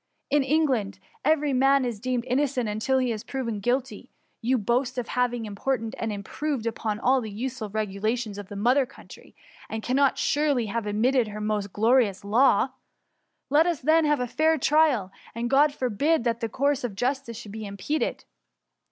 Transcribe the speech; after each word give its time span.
In 0.31 0.43
Eng* 0.43 0.67
laadv 0.67 0.97
every 1.23 1.53
man 1.53 1.85
is 1.85 1.99
deemed 1.99 2.25
innocent 2.25 2.67
until 2.67 2.97
he 2.97 3.13
be 3.13 3.19
proved 3.27 3.61
guilty. 3.61 4.09
You 4.41 4.57
boast 4.57 4.97
of 4.97 5.09
having 5.09 5.45
imported 5.45 5.93
and 5.99 6.11
improved 6.11 6.65
upon 6.65 6.99
all 6.99 7.21
the 7.21 7.29
useful 7.29 7.69
regulations 7.69 8.39
of 8.39 8.49
the 8.49 8.55
mother 8.55 8.87
country, 8.87 9.35
and 9.69 9.83
cannot 9.83 10.17
surely 10.17 10.65
have 10.65 10.87
omitted 10.87 11.27
her 11.27 11.39
most 11.39 11.71
glorious 11.71 12.25
law. 12.25 12.69
Let 13.51 13.67
us 13.67 13.79
then 13.81 14.05
have 14.05 14.19
a 14.19 14.25
fair 14.25 14.57
trial, 14.57 15.11
and 15.35 15.51
Grod 15.51 15.71
forbid 15.71 16.23
that 16.23 16.39
the 16.39 16.49
course 16.49 16.81
Qf 16.81 16.95
justice 16.95 17.37
should 17.37 17.51
be 17.51 17.67
impeded 17.67 18.25